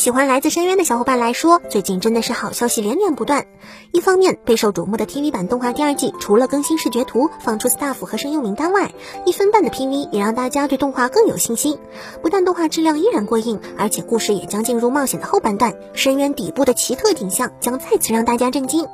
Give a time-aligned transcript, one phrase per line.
[0.00, 3.44] 喜欢《来自深渊》的小伙伴来说，最近真的是好消息连连不断。
[3.92, 8.94] 一方面，备受瞩目的 TV 版动画第二季除了更新视觉图、放出 staff 和声优名单外，
[9.26, 11.78] 一分半的 PV 也让大家对动画更有信心。
[12.22, 18.88] 不但动画质量依然过硬，而且故事也将进入冒险的后半段，深渊底部的奇特景象将再次让大家震惊。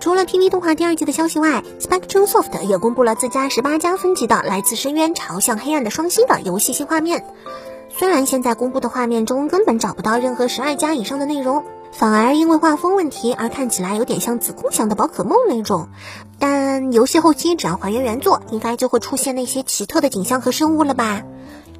[0.00, 7.24] 除了 TV 动画第二季的消息外，Spectrum Soft 也公布了自家十八加分级的《来自深渊：朝向黑暗的双星》的游戏新画面。
[7.98, 15.88] 虽然现在公布的画面中根本找不到任何十二加以上的内容，反而因为画风问题而看起来有点像子宫想的宝可梦那种，
[16.38, 21.22] 但游戏后期只要还原原作，应该就会出现那些奇特的景象和生物了吧？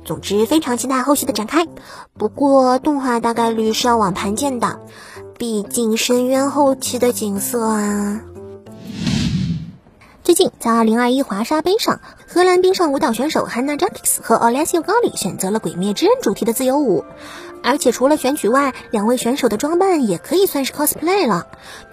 [0.05, 1.67] 总之非常期待后续的展开。
[2.19, 4.81] 不过动画大概率是要网盘见的，
[5.39, 8.21] 毕竟深渊后期的景色啊。
[10.33, 17.05] 最近，在2021华沙杯上，荷兰冰上舞蹈选手 Hanna j a k i s 和 Alessio Gali 选择了《鬼灭之刃》主题的自由舞，
[17.63, 21.47] 而且除了选曲外，两位选手的装扮也可以算是 cosplay 了。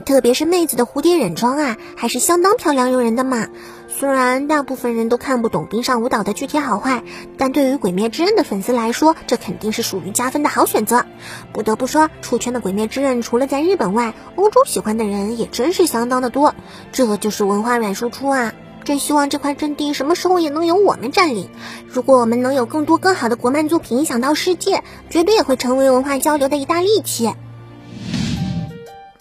[0.05, 3.47] 特别是妹子的蝴蝶忍装啊，还是相当漂亮诱人的嘛。
[3.87, 7.03] 虽然大部分人都看不懂冰上舞蹈的具体好坏，
[7.37, 11.05] 但对于《鬼灭之刃》的粉丝来说，这肯定是属于加分的好选择。
[11.51, 16.55] 不得不说，出圈的《鬼灭之刃》除了在日本外，欧洲喜欢的人也真是相当的多。
[16.93, 18.53] 这就是文化软输出啊！
[18.89, 21.47] 真希望这块阵地什么时候也能由我们占领。
[21.87, 27.31] 如果我们能有更多更好的国漫作品影响到世界，绝对也会成为文化交流的一大利器。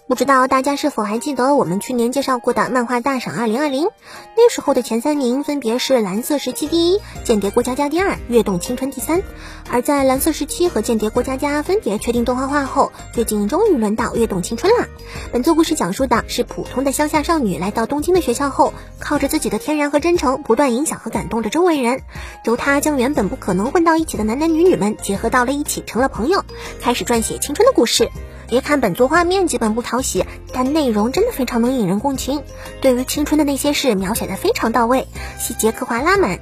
[0.09, 3.89] 不知道大家是否还记得我们去年介绍过的漫画大赏二零二零？
[4.39, 9.23] 那时候的前三名分别是《蓝色时期》第一，《间谍过家家》第二，《跃动青春》第三。
[9.71, 14.89] 而在《蓝色时期》和《间谍过家家》分别确定动画化后，最近终于轮到《跃动青春》了。
[15.31, 22.01] 本作故事讲述的是普通的乡下少女来到东京的学校后，靠着自己的天然和真诚，不断影响和感动着周围人。
[22.45, 26.47] 由她将原本不可能混到一起的男男女女们结合到了一起，成了朋友，
[26.81, 28.09] 开始撰写青春的故事。
[28.49, 32.43] 别看本作画面基本不讨喜，但内容真的非常能引人共情。
[32.81, 35.07] 对于青春的那些事描写的非常到位，
[35.39, 36.41] 细节刻画拉满。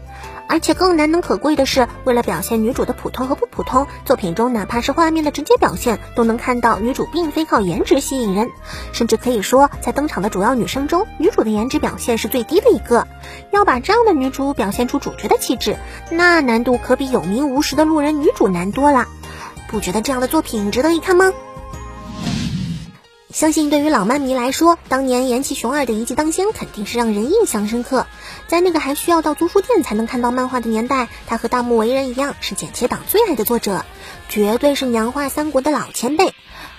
[0.48, 8.48] 而且更难能可贵的是，为了表现女主的普通和不普通，作品中哪怕是画面的直接表现，都能看到女主并非靠颜值吸引人，
[8.92, 13.08] 甚至可以说，在登场的主要女生中，女主的颜值表现是最低的一个。
[13.50, 15.76] 要把这样的女主表现出主角的气质，
[16.12, 19.06] 那难度可比有名无实的路人女主难多了。
[19.66, 21.32] 不觉得这样的作品值得一看吗？
[23.36, 28.06] 相信对于老漫迷来说，当年岩崎雄二的一骑当先肯定是让人印象深刻。
[28.48, 33.84] 在那个还需要到租书店才能看到漫画的年代，他和大木为人一样是剪切党最爱的作者，
[34.30, 36.32] 绝对是娘化三国的老前辈。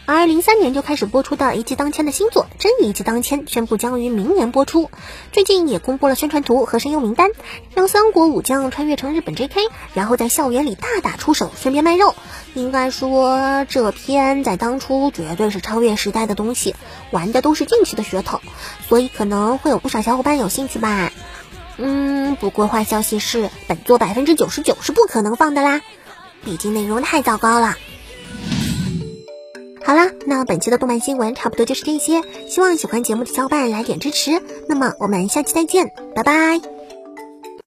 [0.08, 4.90] 而零三年就开始播出的一骑当千的新作《真一骑当千》宣布将于明年播出，
[5.34, 7.30] 最近也公布了宣传图和声优名单，
[7.76, 12.16] 让三国武将穿越成日本 J.K.，然后在校园里大打出手，顺便卖肉。
[12.54, 16.74] 应该说，这篇在当初绝对是超越时代的东西，
[17.12, 18.40] 玩的都是近期的噱头，
[18.88, 21.12] 所以可能会有不少小伙伴有兴趣吧。
[21.76, 25.82] 嗯，不过坏消息是，本作百分之九十九是不可能放的啦，
[26.46, 27.76] 毕竟内容太糟糕了。
[29.88, 34.32] 好啦，那本期的动漫新闻差不多就是这些，希望喜欢节目的小伙伴来点支持。
[34.68, 36.60] 那么我们下期再见，拜拜。